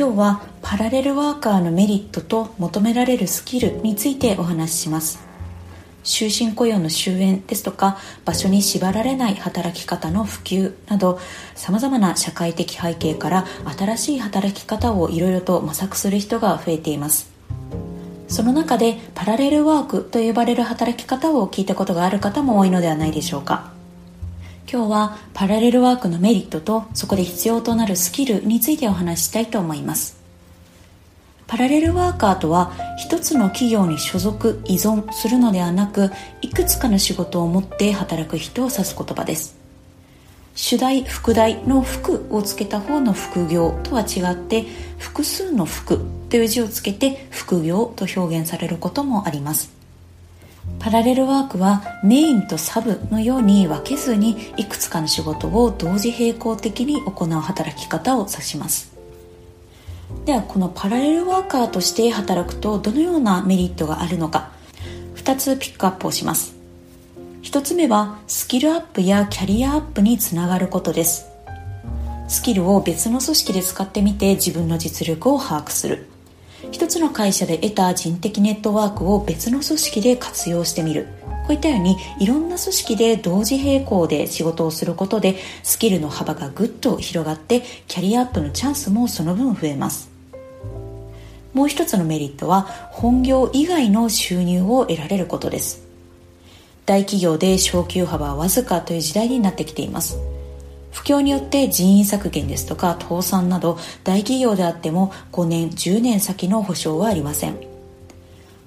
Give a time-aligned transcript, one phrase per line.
[0.00, 5.18] 今日はパラレルワーカーのメリットと求められるスキルについてお話しします。
[6.04, 11.20] 終身雇用の終焉ですとか場所に縛られない働き方の普及など
[11.54, 13.44] さまざまな社会的背景から
[13.78, 17.30] 新しい働き方をいろいろと模索する人が増えています。
[18.26, 23.78] その中でパラレルワークと呼ばれる働き方を聞いたことがある方も多いのではないでしょうか。
[24.72, 30.16] 今日はパラレルワークのメリットとそこで必要となるスキルについてお話ししたいと思います。
[31.48, 39.58] パラレルワーカーとは一つの企業に所属依存するのではなくいくつかの仕事を持って働く人を指す言葉です。
[40.54, 44.66] 主題副題の副をつけた方の副業とは違って
[44.98, 45.98] 複数の副
[46.28, 49.79] という字をつけて副業と表現されることもあります。
[50.80, 58.90] パラレルワークはメインとサブのように分けずにいくつかの仕事を同時並行的に行う働き方を指します。
[60.24, 64.52] ではこのパラレルワーカーとして働くとどのようなメリットがあるのか。
[65.16, 66.56] 2つピックアップをします。
[67.42, 71.26] 1つ目はスキルアップやキャリアアップにつながることです。
[72.28, 76.08] スキルを別の組織で使ってみて自分の実力を把握する。
[76.70, 81.08] 一つの会社で得た人的ネットワークを別の組織で活用してみる。
[81.46, 90.10] こういったようにいろんな組織で同時並行で仕事をすることでスキルの幅がぐっと広がってキャリアアップのチャンスもその分増えます。
[91.52, 95.82] もう一つのメリットは本業以外の収入を得られることです。
[96.86, 100.18] 大企業で昇給幅はわずかという時代になってきています。
[100.92, 107.70] 不況によって人員削減ですとか倒産など大企業であっても5年10年先の保証はありません。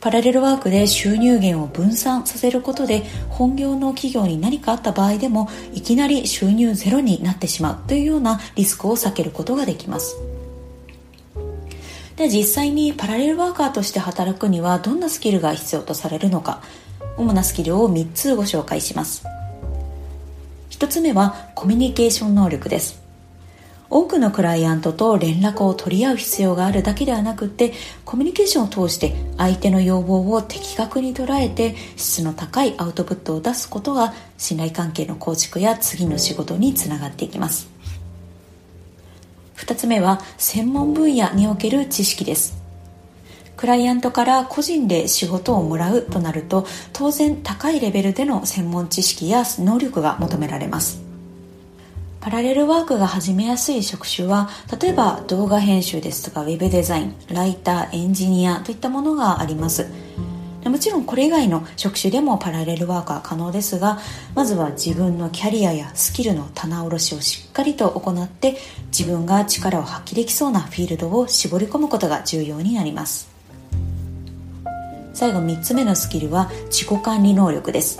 [0.00, 10.16] パラレルワークで収入源を分散させることで本業の企業に何かあった場合でもいきなり収入ゼロになってしまうというようなリスクを避けることができます。
[12.14, 16.62] で実際にパラレルワーカーとして働くにはどんなスキルが必要とされるのか。
[17.16, 19.24] 主なスキルを3つご紹介します。
[20.78, 23.02] 1つ目はコミュニケーション能力です。
[23.90, 27.72] 多くのクライアントと連絡を取り合う必要があるだけではなくて
[28.04, 37.68] コミュニケーションを通して相手の要望を的確に捉えて質の高いアウトプットを出すことが信頼関係の構築や次の仕事につながっていきます。
[39.56, 42.67] 2つ目は専門分野における知識です。
[43.58, 51.02] クライアントから個人で仕事をもらうとなると当然高いレベルでの専門知識や能力が求められます。
[52.20, 54.48] パラレルワークが始めやすい職種は
[54.80, 59.86] 例えば動画編集ですとかウェブデザインライターエンジニアといったものがあります。
[60.64, 63.98] もちろんこれ以外の職種でもパラレルワークは可能ですが
[64.36, 68.56] まずは自分のキャリアやスキルの棚卸しをしっかりと行って
[68.96, 73.37] 自分が力を発揮できそうなフィールドを絞り込むことが重要になります。
[75.18, 77.98] 最後3つ目のスキルは自己管理能力です。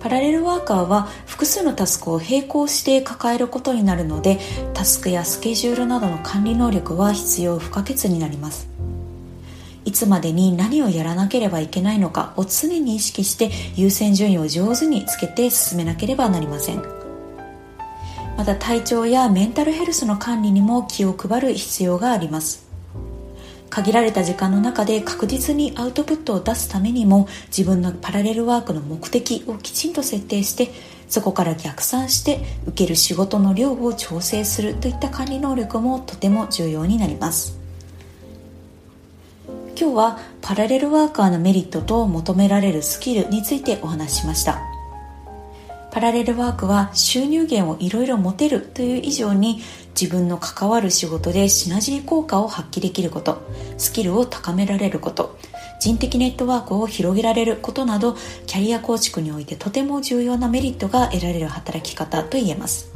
[0.00, 4.38] パラレルワーカーは複数のタスクを並行して抱えることになるので
[4.72, 8.66] タスクやスケジュールなどの管理能力は必要不可欠になります。
[9.84, 16.82] いつまでに何をやらなければいけないのかを常に意識して優先順位を上手につけて進めなければなりません。
[18.38, 22.65] また体調やメンタルヘルスの管理にも気を配る必要があります。
[23.70, 30.70] 限られた時間の中で確実にアウトプットを出すためにも自分のパラレルワークの目的をきちんと設定して
[31.08, 37.58] そこから逆算して受ける仕事の量を調整するといった管理能力もとても重要になります。
[39.78, 44.65] 今日はパラレルワーカーのメリットと求められるスキルについてお話ししました。
[45.96, 49.62] パラレルワークは収入源をいろいろ持てるという以上に
[49.98, 53.40] 自分の関わる仕事でシナジー効果を発揮できること
[53.78, 55.38] スキルを高められること
[55.80, 58.14] 人的ネットワークを広げられることなど
[58.46, 62.92] キャリア構築においてとても重要なメリットが得られる働き方と言えます。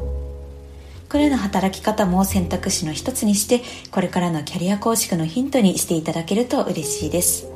[1.08, 7.46] これらの働き方も選択肢の一つにしてこれからのキャリア構築のヒントにしていただけると嬉しいです。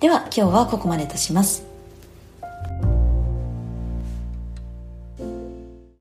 [0.00, 1.67] では今日はここまでとします。